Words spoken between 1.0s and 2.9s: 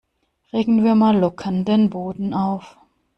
lockern den Boden auf.